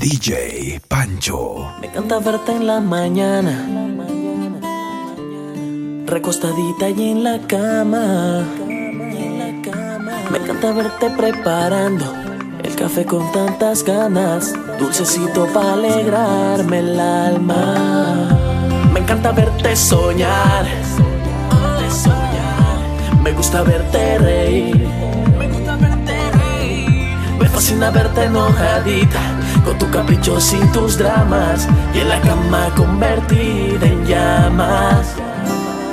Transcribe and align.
DJ 0.00 0.80
Pancho. 0.86 1.74
Me 1.80 1.88
encanta 1.88 2.20
verte 2.20 2.52
en 2.52 2.68
la 2.68 2.80
mañana. 2.80 3.66
Recostadita 6.06 6.88
y 6.88 7.10
en 7.10 7.24
la 7.24 7.40
cama. 7.48 8.44
Me 10.30 10.38
encanta 10.38 10.72
verte 10.72 11.10
preparando 11.16 12.14
el 12.62 12.76
café 12.76 13.04
con 13.04 13.32
tantas 13.32 13.82
ganas. 13.82 14.54
Dulcecito 14.78 15.46
para 15.52 15.72
alegrarme 15.72 16.78
el 16.78 17.00
alma. 17.00 18.38
Me 18.92 19.00
encanta 19.00 19.32
verte 19.32 19.74
soñar. 19.74 20.64
Me 23.24 23.32
gusta 23.32 23.62
verte 23.62 24.18
reír. 24.18 24.88
Me 27.40 27.48
fascina 27.48 27.90
verte 27.90 28.24
enojadita 28.24 29.27
con 29.68 29.78
tu 29.78 29.90
capricho 29.90 30.40
sin 30.40 30.66
tus 30.72 30.96
dramas 30.96 31.68
y 31.94 31.98
en 31.98 32.08
la 32.08 32.18
cama 32.22 32.72
convertida 32.74 33.84
en 33.84 34.06
llamas. 34.06 35.14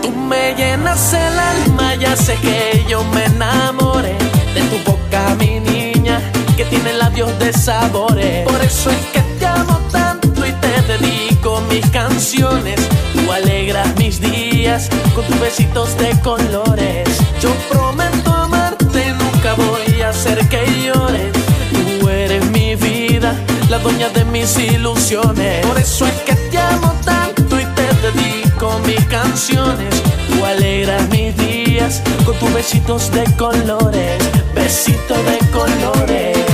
Tú 0.02 0.12
me 0.12 0.56
llenas 0.56 1.14
el 1.14 1.38
alma, 1.38 1.96
ya 1.96 2.16
sé 2.16 2.36
que 2.36 2.86
yo 2.88 3.04
me 3.14 3.26
enamoré 3.26 4.16
de 4.54 4.62
tu 4.70 4.90
boca, 4.90 5.36
mi 5.38 5.60
niña, 5.60 6.22
que 6.56 6.64
tiene 6.66 6.94
labios 6.94 7.38
de 7.38 7.52
sabores. 7.52 8.48
Por 8.48 8.62
eso 8.62 8.92
es 8.92 9.06
que 9.12 9.20
te 9.40 9.46
amo 9.46 9.78
tanto 9.92 10.46
y 10.46 10.52
te 10.54 10.82
dedico 10.94 11.62
mis 11.70 11.86
canciones. 11.90 12.80
Tú 13.14 13.30
alegras 13.30 13.94
mis 13.98 14.22
días 14.22 14.88
con 15.14 15.26
tus 15.26 15.40
besitos 15.42 15.98
de 15.98 16.18
colores. 16.22 17.10
Yo 17.42 17.50
prometo 17.70 18.32
amarte, 18.32 19.14
nunca 19.20 19.54
voy 19.56 20.02
a 20.02 20.10
hacer 20.10 20.48
que 20.48 20.64
llores. 20.82 21.35
La 23.78 23.84
dueña 23.84 24.10
de 24.10 24.24
mis 24.26 24.58
ilusiones. 24.58 25.66
Por 25.66 25.78
eso 25.78 26.06
es 26.06 26.14
que 26.22 26.34
te 26.34 26.58
amo 26.58 26.94
tanto 27.04 27.60
y 27.60 27.66
te 27.78 27.88
dedico 28.06 28.80
mis 28.86 29.04
canciones. 29.06 29.94
Tú 30.30 30.46
alegras 30.46 31.10
mis 31.10 31.36
días 31.38 32.02
con 32.26 32.38
tus 32.40 32.54
besitos 32.54 33.12
de 33.12 33.24
colores, 33.36 34.18
besitos 34.54 35.18
de 35.26 35.38
colores. 35.52 36.45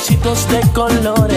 Besitos 0.00 0.48
de 0.48 0.60
colores. 0.72 1.29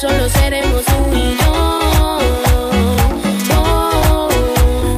Solo 0.00 0.30
seremos 0.30 0.82
tú 0.86 1.14
y 1.14 1.36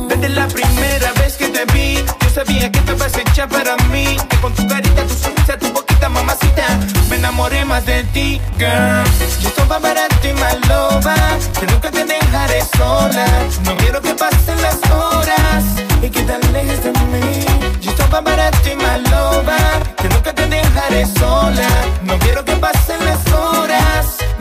Desde 0.08 0.28
la 0.28 0.46
primera 0.46 1.12
vez 1.14 1.36
que 1.36 1.48
te 1.48 1.64
vi, 1.72 1.96
yo 1.96 2.30
sabía 2.32 2.70
que 2.70 2.78
estabas 2.78 3.16
hecha 3.16 3.48
para 3.48 3.76
mí. 3.90 4.16
Que 4.28 4.36
con 4.36 4.54
tu 4.54 4.64
carita, 4.68 5.02
tu 5.02 5.14
sonrisa, 5.14 5.58
tu 5.58 5.72
boquita, 5.72 6.08
mamacita, 6.08 6.78
me 7.10 7.16
enamoré 7.16 7.64
más 7.64 7.84
de 7.84 8.04
ti, 8.14 8.40
girl. 8.58 9.02
Yo 9.40 9.48
estaba 9.48 9.80
para 9.80 10.06
ti, 10.20 10.28
my 10.34 10.68
lover, 10.68 11.38
que 11.58 11.66
nunca 11.66 11.90
te 11.90 12.04
dejaré 12.04 12.62
sola. 12.76 13.26
No 13.64 13.76
quiero 13.78 14.00
que 14.00 14.14
pasen 14.14 14.62
las 14.62 14.78
horas 14.88 15.64
y 16.00 16.10
que 16.10 16.22
te 16.22 16.32
alejes 16.32 16.84
de 16.84 16.92
mí. 16.92 17.44
Yo 17.80 17.90
estaba 17.90 18.22
para 18.22 18.52
ti, 18.62 18.70
my 18.76 19.10
lover, 19.10 19.96
que 19.96 20.08
nunca 20.10 20.32
te 20.32 20.46
dejaré 20.46 21.06
sola. 21.18 21.68
No 22.04 22.16
quiero 22.20 22.44
que 22.44 22.54
pasen 22.54 23.04
las 23.04 23.26
horas 23.32 23.61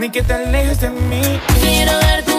ni 0.01 0.09
que 0.09 0.23
te 0.23 0.33
alejes 0.33 0.81
de 0.81 0.89
mí. 0.89 1.21
Quiero 1.61 1.91
darte 1.99 2.30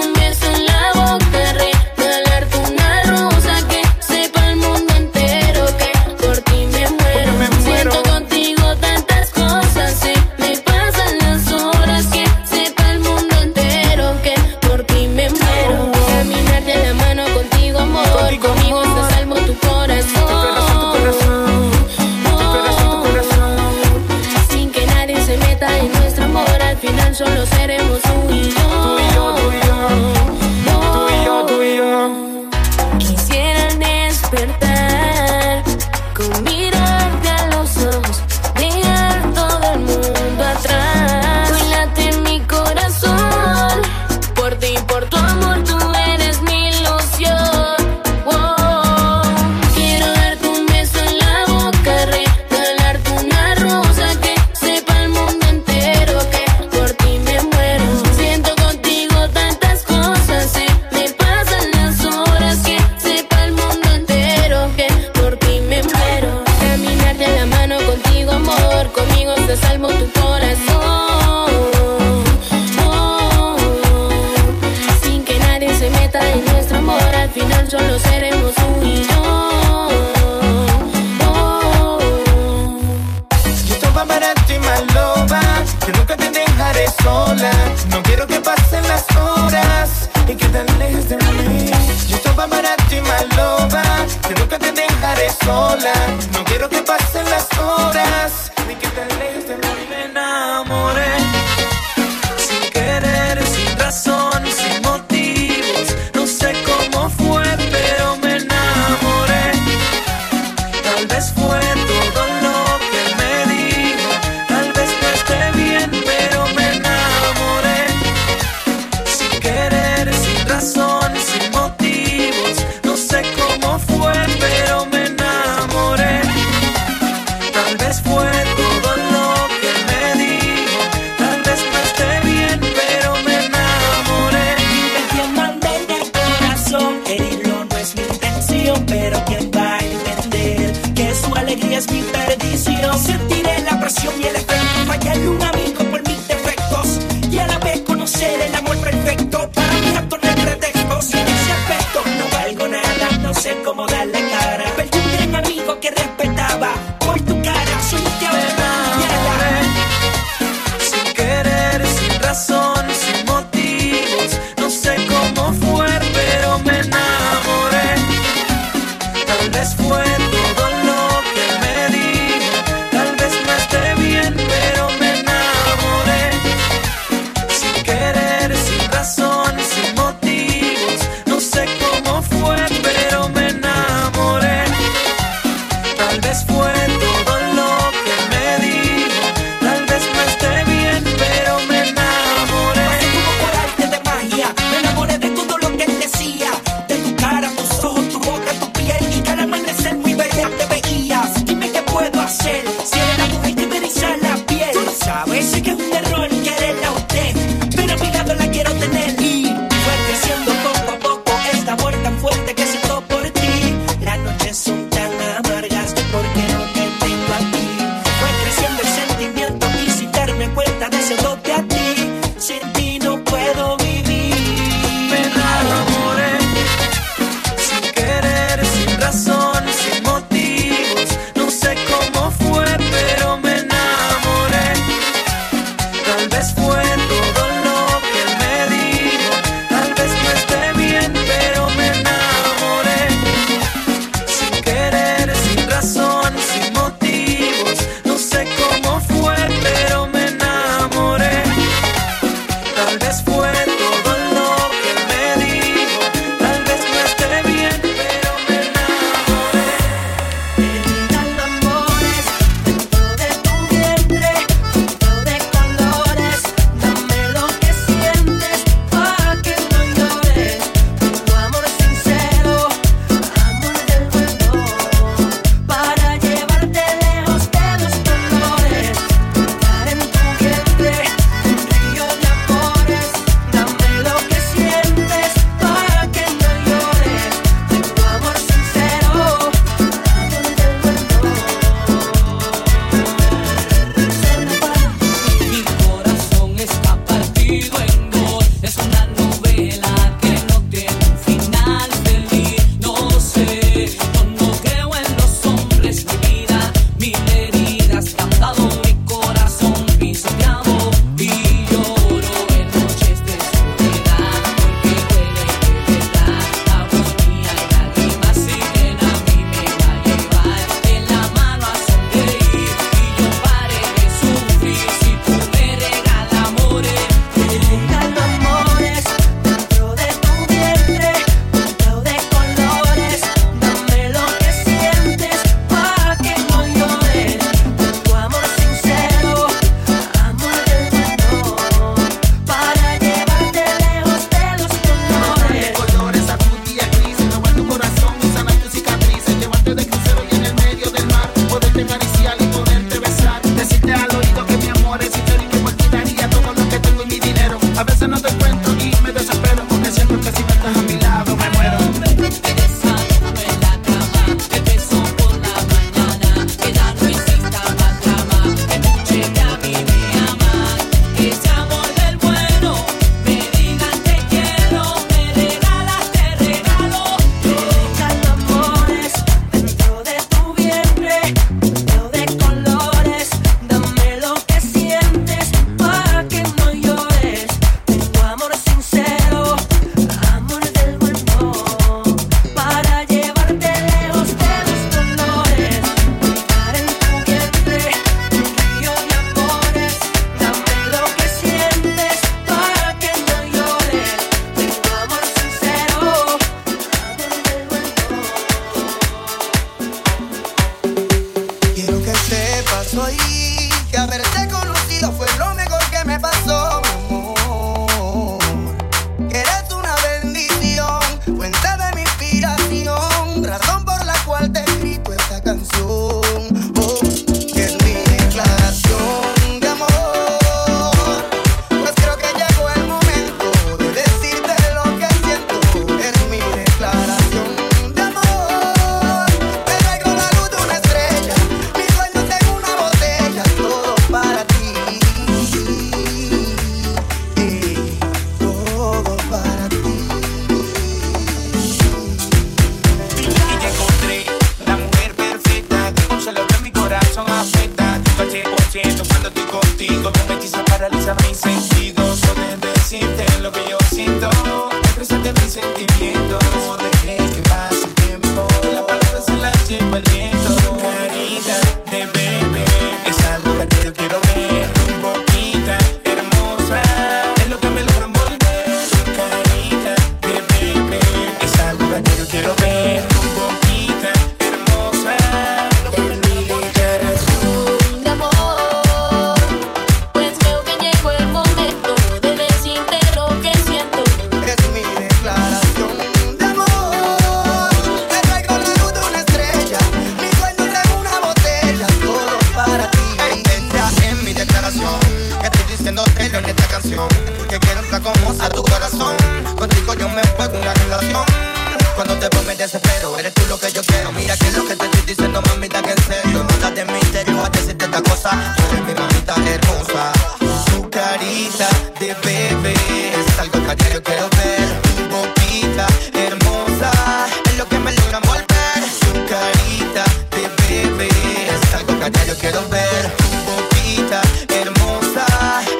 Cada 532.02 532.24
yo 532.24 532.34
quiero 532.36 532.68
ver 532.68 533.12
boquita 533.46 534.20
hermosa 534.48 535.24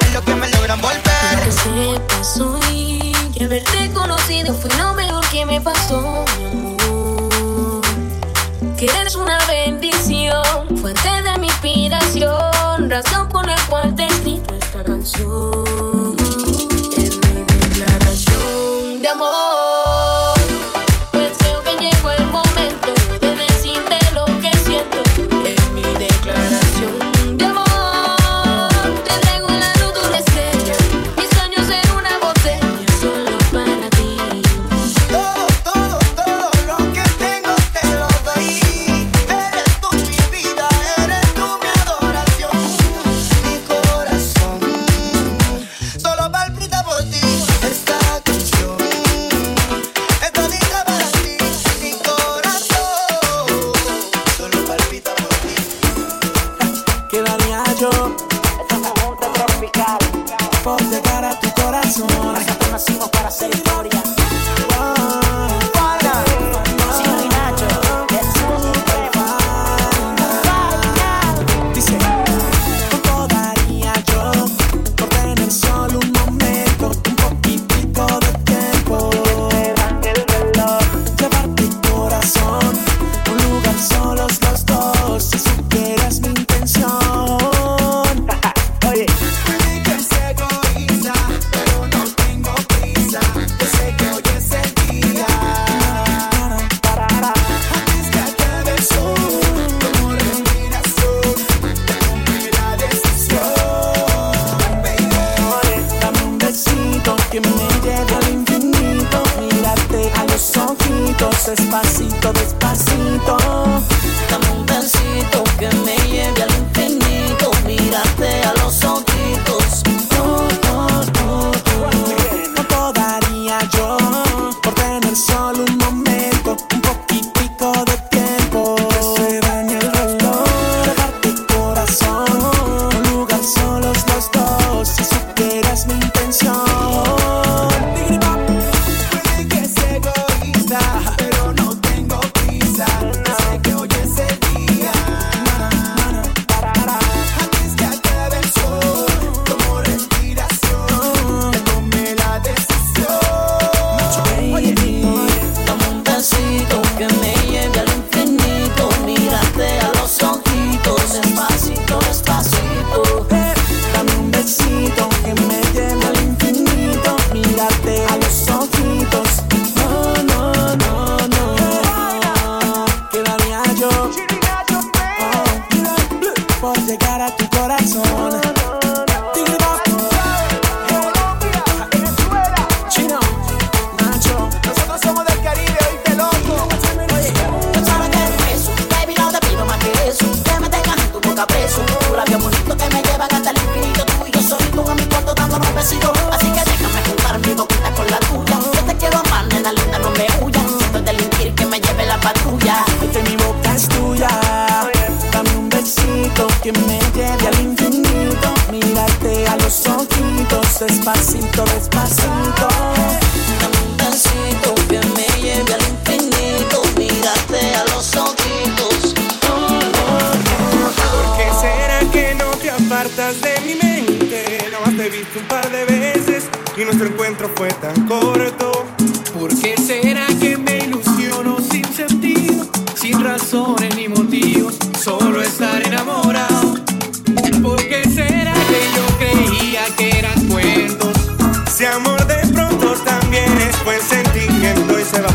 Es 0.01 0.13
lo 0.13 0.23
que 0.23 0.33
me 0.35 0.47
logran 0.51 0.79
volver. 0.79 1.01
Lo 1.35 1.43
que 1.43 1.51
sepas 1.51 2.39
hoy 2.39 3.13
Que 3.37 3.43
haberte 3.43 3.91
conocido 3.93 4.53
fue 4.53 4.69
lo 4.77 4.93
mejor 4.93 5.27
que 5.27 5.45
me 5.45 5.59
pasó, 5.59 6.23
mi 6.37 6.45
amor. 6.45 7.81
Que 8.77 8.85
eres 8.85 9.15
una 9.15 9.37
bendición 9.47 10.77
Fuente 10.79 11.09
de 11.23 11.37
mi 11.39 11.47
inspiración 11.47 12.89
Razón 12.89 13.27
por 13.27 13.45
la 13.45 13.57
cual 13.69 13.93
te 13.93 14.05
escribo 14.05 14.45
esta 14.57 14.81
canción. 14.81 15.52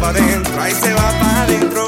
adentro, 0.08 0.62
ahí 0.62 0.72
se 0.72 0.92
va 0.94 1.10
para 1.20 1.42
adentro. 1.42 1.87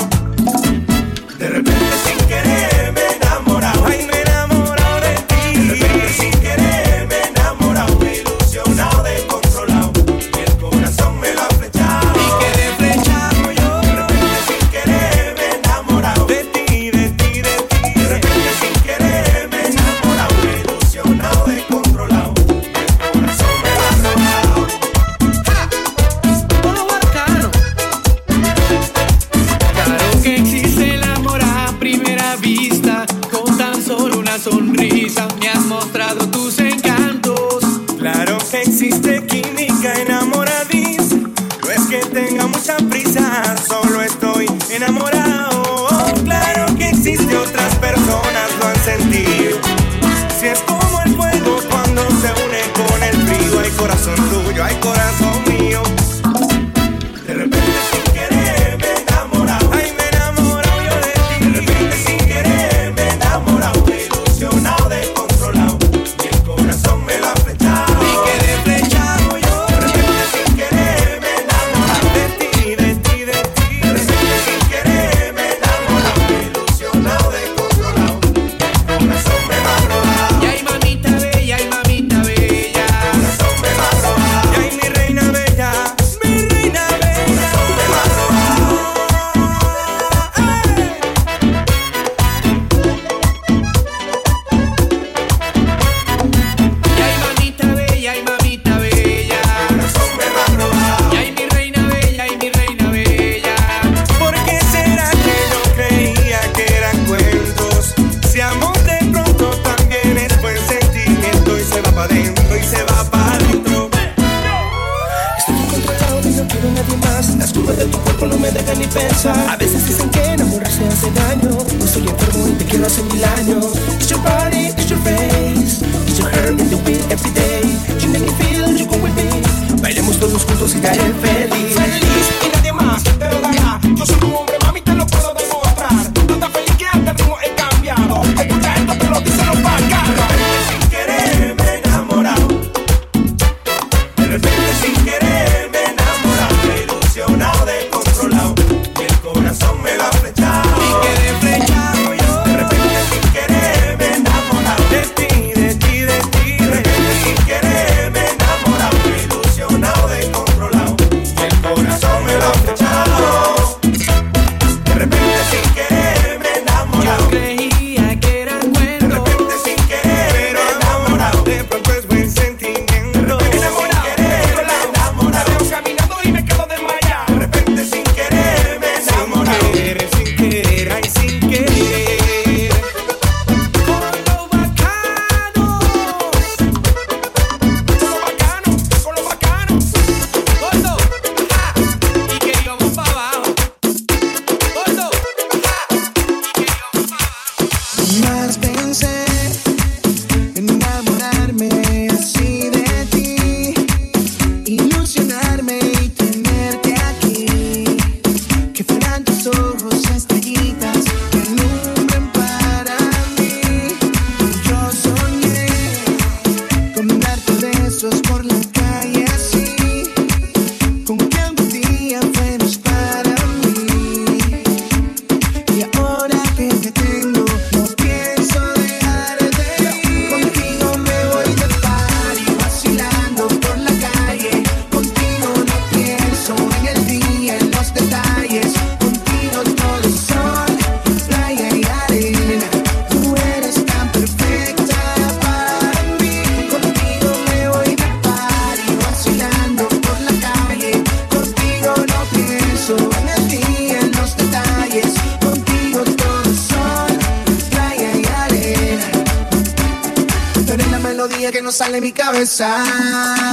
Mi 262.01 262.13
cabeza. 262.13 263.50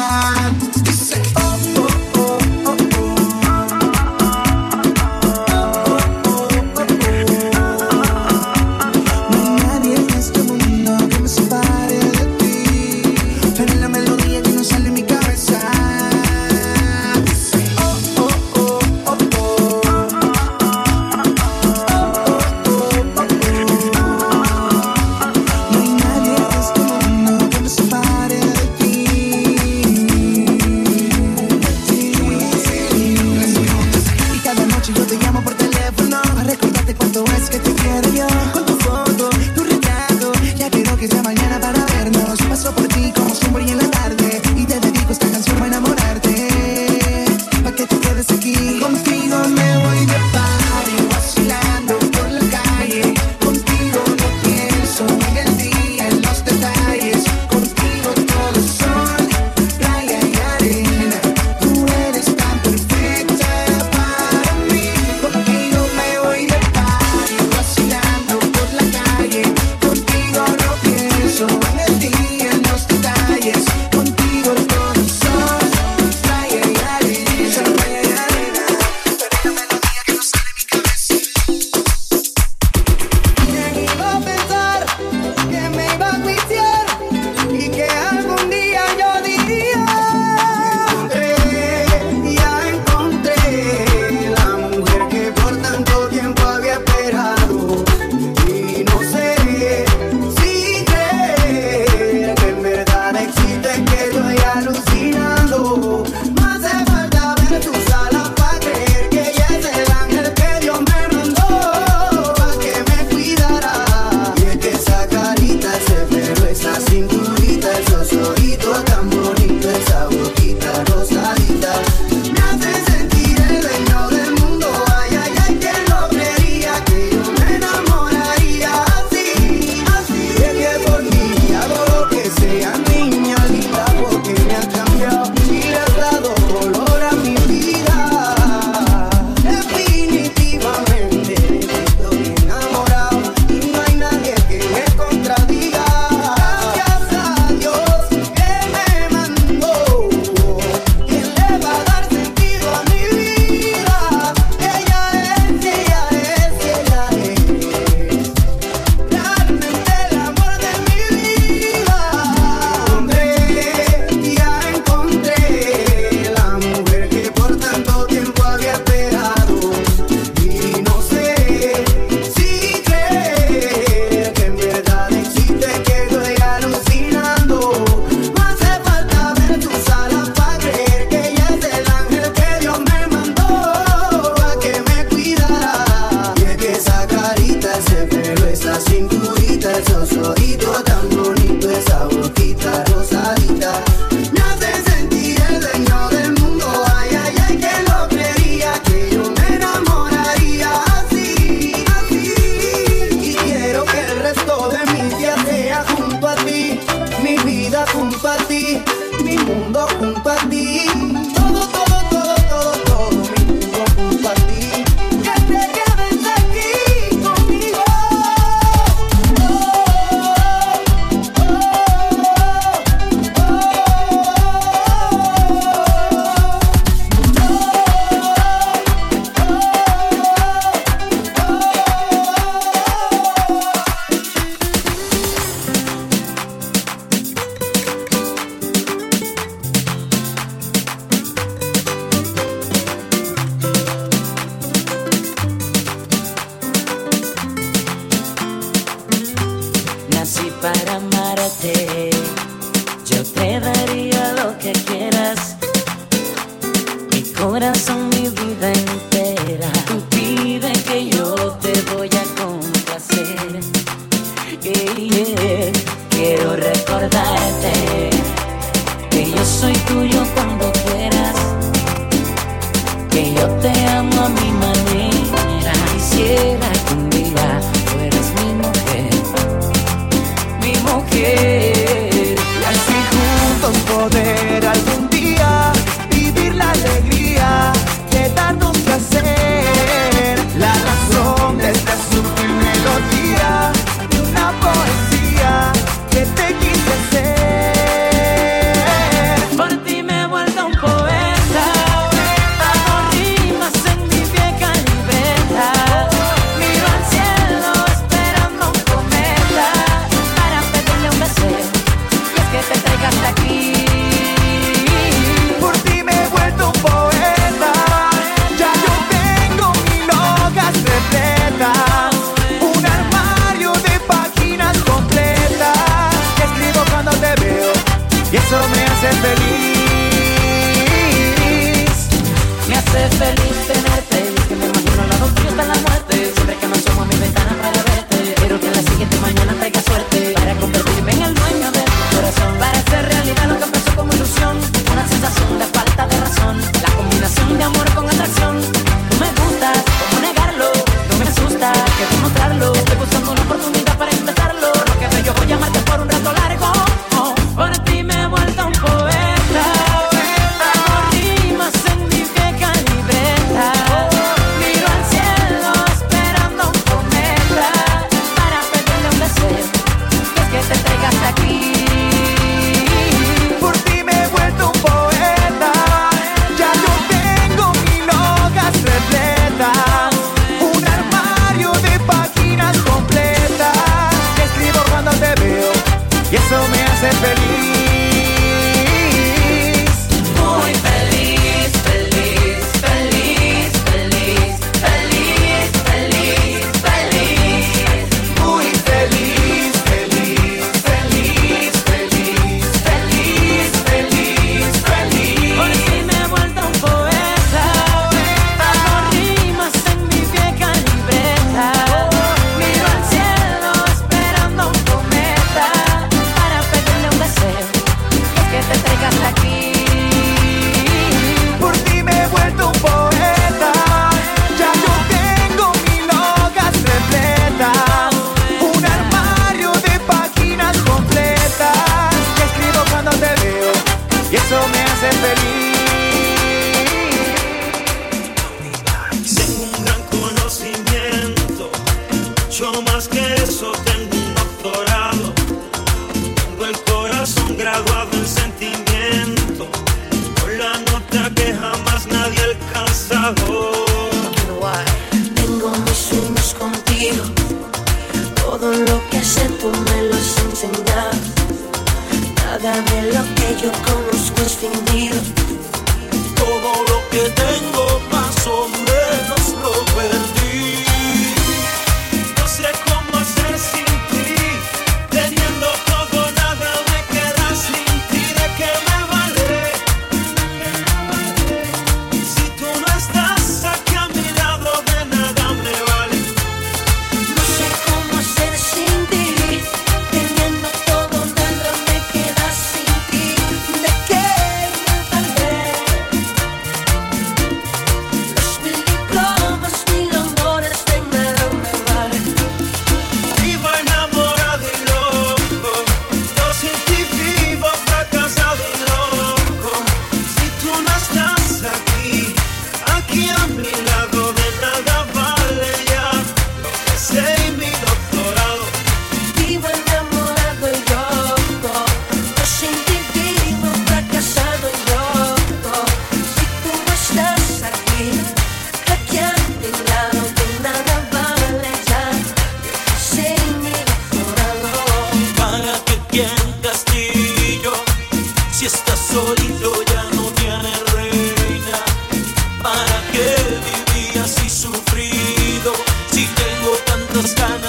understand 547.27 547.66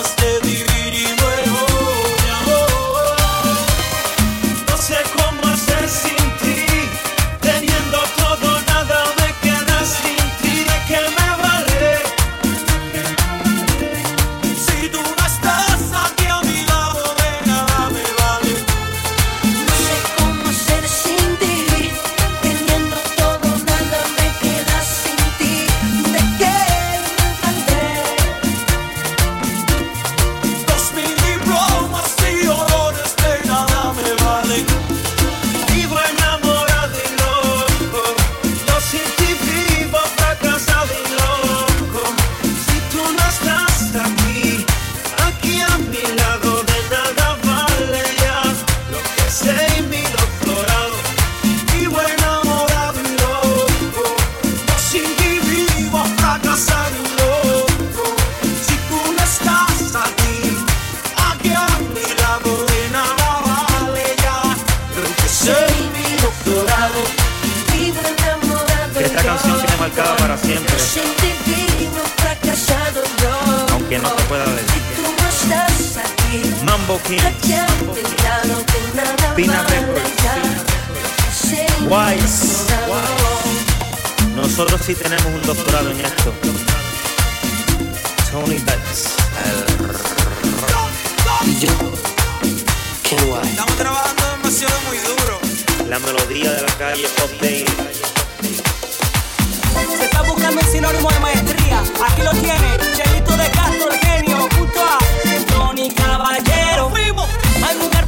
Guays. 81.89 82.67
Nosotros 84.37 84.81
sí 84.85 84.95
tenemos 84.95 85.27
un 85.27 85.43
doctorado 85.43 85.91
en 85.91 86.01
esto. 86.01 86.33
Tony 88.31 88.59
Betts. 88.59 89.17
Y 91.47 91.59
yo. 91.61 91.71
Qué 93.03 93.17
guay. 93.25 93.49
Estamos 93.49 93.77
trabajando 93.77 94.23
demasiado 94.37 94.75
muy 94.87 94.99
duro. 94.99 95.41
La 95.89 95.99
melodía 95.99 96.53
de 96.53 96.63
la 96.63 96.73
calle 96.77 97.09
Pop 97.17 97.31
Day. 97.41 97.65
Se 99.97 100.05
está 100.05 100.23
buscando 100.23 100.61
el 100.61 100.67
sinónimo 100.67 101.11
de 101.11 101.21
maestría. 101.21 101.81
Aquí 101.81 102.23
lo 102.23 102.33
tiene. 102.33 102.79
Chelito 102.97 103.37
de 103.37 103.51
Castro, 103.51 103.91
el 103.91 103.99
genio. 103.99 104.49
Junto 104.57 104.81
a 104.81 104.99
Tony 105.49 105.91
Caballero. 105.95 106.93
Hay 107.67 107.77
mujer 107.77 108.07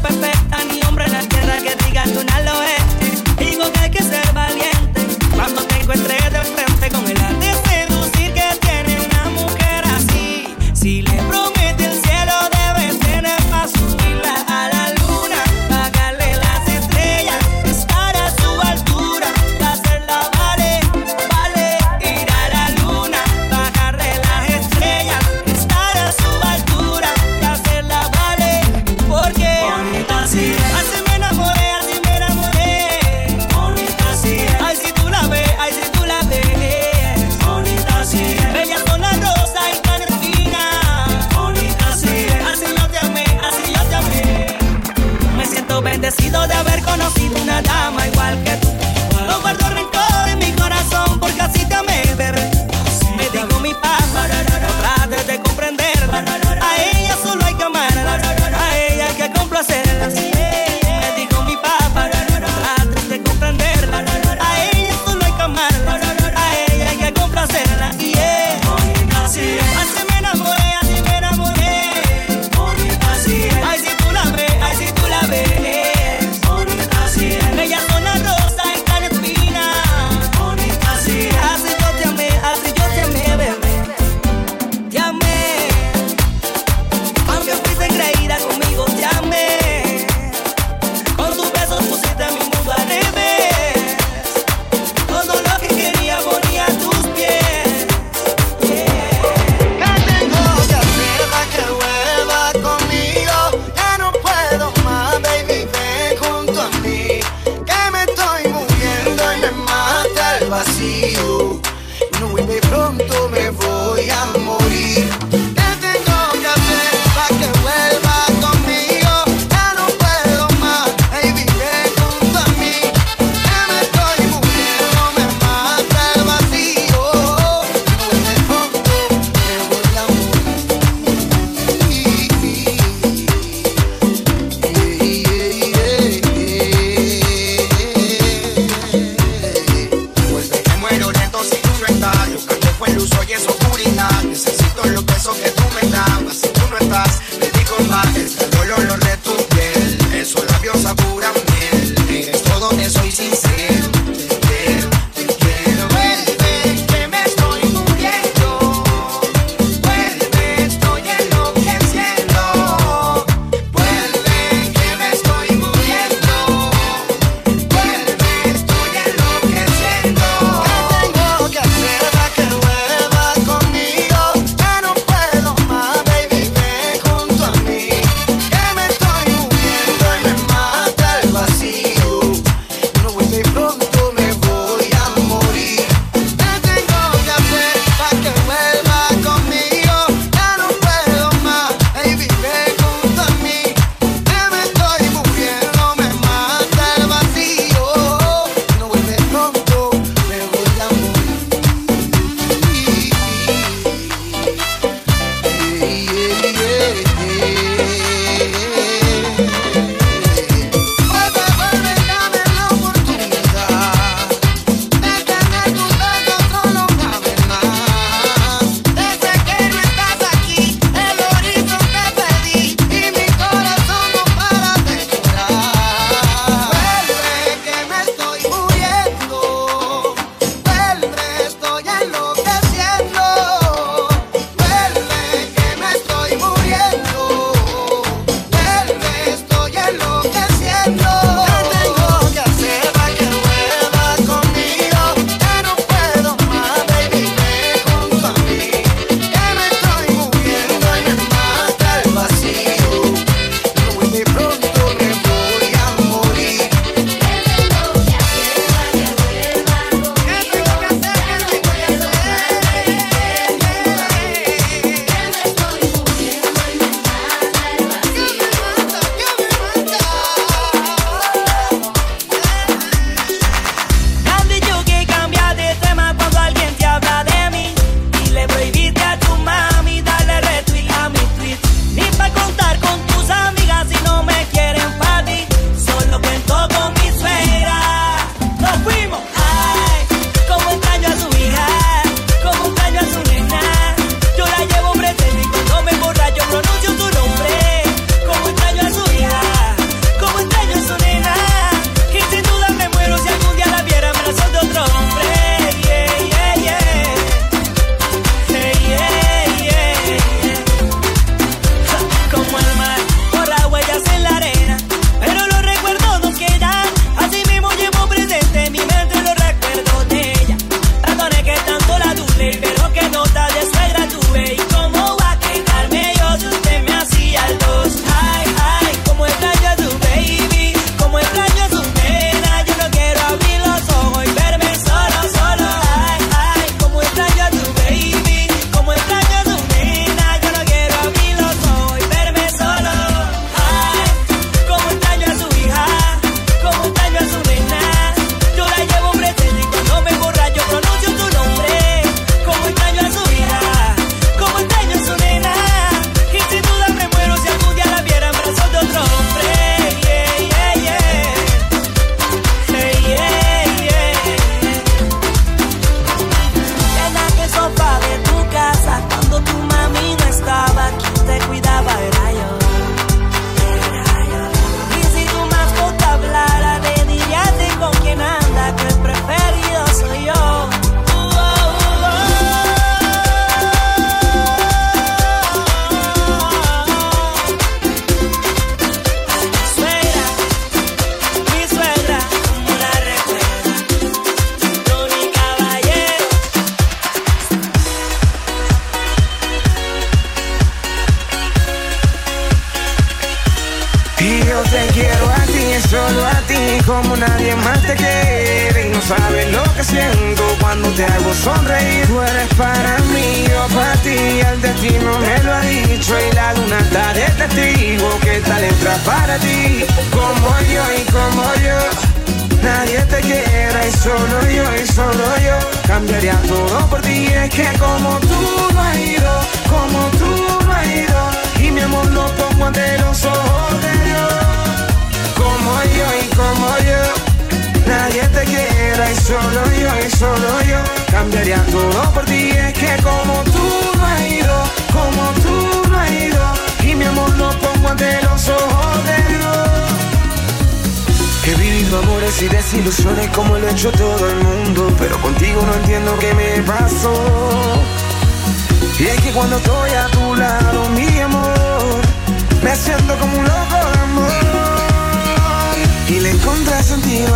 ya 2.04 2.12
tú 2.12 2.24
no. 2.24 2.30
Digo 3.38 3.72
que 3.72 3.80
hay 3.80 3.90
que 3.90 4.02
ser 4.02 4.32
valiente 4.32 5.00
cuando 5.34 5.62
te 5.64 5.80
encuentres 5.80 6.32
de 6.32 6.40
frente. 6.40 6.69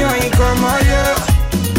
y 0.00 0.30
como 0.36 0.68
yo. 0.78 1.36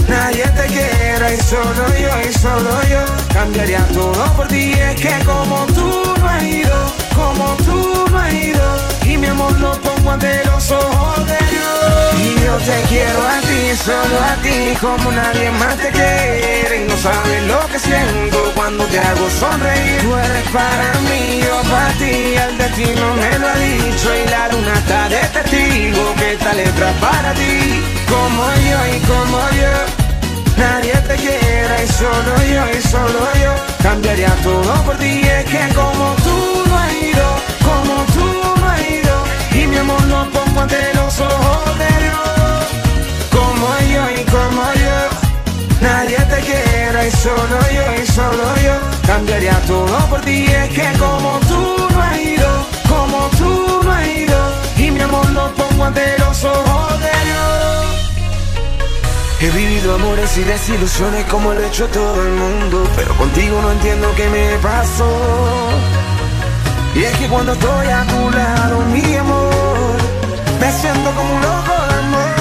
Nadie 0.07 0.43
te 0.43 0.65
quiera 0.67 1.33
y 1.33 1.37
solo 1.37 1.87
yo 1.99 2.29
y 2.29 2.33
solo 2.33 2.81
yo. 2.89 3.03
Cambiaría 3.33 3.85
todo 3.93 4.33
por 4.35 4.47
ti 4.47 4.71
Es 4.71 4.99
que 4.99 5.13
como 5.25 5.65
tú 5.67 6.15
no 6.19 6.27
has 6.27 6.43
ido 6.43 6.93
Como 7.13 7.55
tú 7.65 8.05
no 8.09 8.17
has 8.17 8.33
ido. 8.33 8.67
Y 9.03 9.17
mi 9.17 9.27
amor 9.27 9.59
lo 9.59 9.73
pongo 9.81 10.11
ante 10.11 10.43
los 10.45 10.71
ojos 10.71 11.25
de 11.27 11.37
Dios. 11.51 12.13
Y 12.19 12.45
yo 12.45 12.55
te 12.57 12.81
quiero 12.87 13.19
a 13.27 13.39
ti, 13.41 13.75
solo 13.75 14.17
a 14.31 14.35
ti 14.41 14.77
Como 14.79 15.11
nadie 15.11 15.51
más 15.51 15.75
te 15.77 15.89
quiere. 15.89 16.83
Y 16.83 16.87
no 16.87 16.97
sabes 16.97 17.43
lo 17.43 17.59
que 17.67 17.79
siento 17.79 18.51
Cuando 18.55 18.85
te 18.85 18.99
hago 18.99 19.29
sonreír. 19.29 20.01
Tú 20.01 20.15
eres 20.15 20.49
para 20.51 20.93
mí, 21.09 21.41
yo 21.43 21.61
para 21.69 21.91
ti 21.93 22.35
El 22.35 22.57
destino 22.57 23.13
me 23.15 23.39
lo 23.39 23.47
ha 23.47 23.55
dicho. 23.57 24.07
Y 24.15 24.29
la 24.29 24.47
luna 24.49 24.73
está 24.73 25.09
de 25.09 25.19
testigo 25.35 26.15
Que 26.15 26.33
esta 26.33 26.53
letra 26.53 26.91
para 27.01 27.33
ti 27.33 27.96
Como 28.09 28.43
yo 28.69 28.79
y 28.95 28.99
como 29.01 29.39
yo. 29.61 29.97
Nadie 30.57 30.93
te 31.07 31.15
quiera 31.15 31.83
y 31.83 31.87
solo 31.87 32.33
yo 32.53 32.63
y 32.77 32.81
solo 32.81 33.21
yo. 33.43 33.53
Cambiaría 33.83 34.33
todo 34.43 34.73
por 34.83 34.95
ti 34.97 35.21
Es 35.23 35.45
que 35.45 35.73
como 35.73 36.15
tú 36.25 36.63
no 36.67 36.77
has 36.77 36.93
ido 36.93 37.27
Como 37.63 37.93
tú 38.15 38.25
no 38.59 38.69
has 38.69 38.81
ido. 38.89 39.15
Y 39.53 39.67
mi 39.67 39.77
amor 39.77 40.01
lo 40.05 40.29
pongo 40.31 40.61
ante 40.61 40.93
los 40.95 41.19
ojos 41.19 41.77
de 41.77 41.91
Dios. 42.05 42.59
Como 43.31 43.67
yo 43.93 44.03
y 44.19 44.23
como 44.25 44.63
yo. 44.83 44.99
Nadie 45.81 46.17
te 46.17 46.39
quiera 46.41 47.05
y 47.05 47.11
solo 47.11 47.57
yo 47.77 48.01
y 48.01 48.05
solo 48.07 48.45
yo. 48.65 48.75
Cambiaría 49.05 49.57
todo 49.67 49.97
por 50.09 50.21
ti 50.21 50.45
Es 50.47 50.69
que 50.69 50.87
como 50.99 51.39
tú 51.47 51.87
no 51.93 52.01
has 52.01 52.19
ido 52.19 52.49
Como 52.89 53.29
tú 53.37 53.81
no 53.83 53.91
has 53.91 54.07
ido. 54.07 54.39
Y 54.77 54.91
mi 54.91 55.01
amor 55.01 55.29
lo 55.31 55.49
pongo 55.53 55.85
ante 55.85 56.17
los 56.19 56.43
ojos 56.43 56.99
de 56.99 57.25
Dios 57.25 57.96
He 59.39 59.51
vivido 59.51 59.93
amores 59.93 60.35
y 60.39 60.43
desilusiones 60.43 61.23
como 61.25 61.53
lo 61.53 61.61
ha 61.61 61.67
hecho 61.67 61.85
todo 61.89 62.23
el 62.23 62.33
mundo 62.33 62.83
Pero 62.95 63.15
contigo 63.15 63.61
no 63.61 63.71
entiendo 63.71 64.11
qué 64.15 64.27
me 64.29 64.57
pasó. 64.63 65.05
Y 66.95 67.03
es 67.03 67.15
que 67.19 67.27
cuando 67.27 67.53
estoy 67.53 67.87
a 67.87 68.03
tu 68.07 68.31
lado, 68.31 68.79
mi 68.91 69.15
amor 69.15 69.97
Me 70.59 70.71
siento 70.71 71.11
como 71.11 71.35
un 71.35 71.41
loco 71.41 71.73
de 71.87 71.93
amor. 71.99 72.35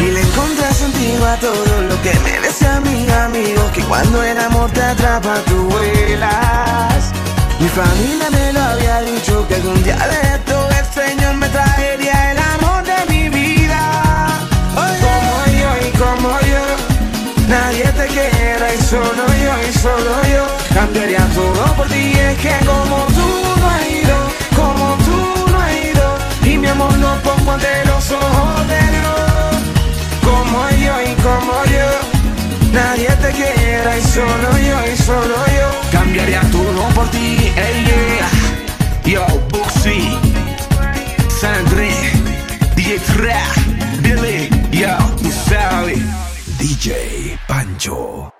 Y 0.00 0.10
le 0.10 0.20
encontré 0.20 0.74
sentido 0.74 1.26
a 1.26 1.36
todo 1.36 1.82
lo 1.88 2.02
que 2.02 2.12
me 2.24 2.38
decía 2.40 2.78
mi 2.80 3.10
amigo 3.10 3.70
Que 3.72 3.80
cuando 3.84 4.22
el 4.22 4.38
amor 4.38 4.70
te 4.72 4.82
atrapa 4.82 5.36
tú 5.46 5.56
vuelas. 5.70 7.10
Mi 7.58 7.68
familia 7.68 8.28
me 8.30 8.52
lo 8.52 8.60
había 8.60 9.00
dicho 9.00 9.48
Que 9.48 9.54
algún 9.54 9.82
día 9.82 9.96
de 9.96 10.34
esto 10.34 10.68
el 10.78 10.86
Señor 10.92 11.34
me 11.36 11.48
traería 11.48 11.71
Y 18.14 18.82
solo 18.82 19.26
yo 19.26 19.68
y 19.68 19.72
solo 19.72 20.22
yo 20.24 20.46
Cambiaría 20.74 21.24
todo 21.34 21.64
por 21.76 21.88
ti. 21.88 22.12
Es 22.12 22.38
que 22.38 22.54
como 22.66 23.06
tú 23.06 23.26
no 23.58 23.68
has 23.70 23.88
ido 23.88 24.16
Como 24.54 24.96
tú 25.04 25.50
no 25.50 25.58
has 25.58 25.72
ido 25.72 26.18
Y 26.44 26.58
mi 26.58 26.66
amor 26.66 26.92
lo 26.98 27.14
pongo 27.22 27.52
ante 27.52 27.84
los 27.86 28.10
ojos 28.10 28.68
de 28.68 28.80
Dios. 28.92 29.56
Como 30.22 30.68
yo 30.70 30.94
y 31.10 31.14
como 31.22 31.64
yo 31.64 32.70
Nadie 32.72 33.08
te 33.08 33.30
quiera 33.30 33.96
y 33.96 34.02
solo 34.02 34.58
yo 34.58 34.92
y 34.92 34.96
solo 34.98 35.36
yo 35.46 35.90
Cambiaría 35.90 36.42
todo 36.50 36.88
por 36.94 37.08
ti. 37.10 37.50
Hey, 37.56 37.86
yeah. 37.86 39.10
Yo, 39.10 39.26
Buxi 39.50 40.18
Sandre 41.40 41.90
DJ 42.76 42.98
Billy 44.02 44.50
Yo, 44.70 44.98
tú 45.22 45.30
sabes 45.48 45.98
DJ 46.62 47.36
Pancho. 47.48 48.31